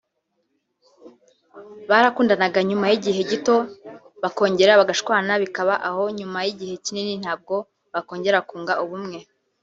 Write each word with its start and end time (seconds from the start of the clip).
barakundanaga 1.89 2.59
nyuma 2.69 2.85
y’igihe 2.91 3.21
gito 3.31 3.55
bakongera 4.23 4.79
bagashwana 4.81 5.31
bikaba 5.43 5.73
aho 5.89 6.03
nyuma 6.17 6.37
y’igihe 6.45 6.75
kinini 6.85 7.13
nabwo 7.25 7.55
bakongera 7.93 8.39
kunga 8.49 8.73
ubumwe 8.83 9.19